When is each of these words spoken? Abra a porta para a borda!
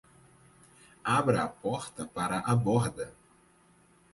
Abra 1.17 1.43
a 1.43 1.47
porta 1.47 2.07
para 2.07 2.39
a 2.39 2.55
borda! 2.55 3.13